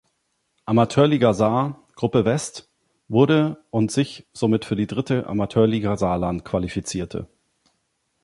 [0.65, 2.71] Amateurliga Saar, Gruppe West,
[3.07, 7.27] wurde und sich somit für die drittklassige Amateurliga Saarland qualifizierte.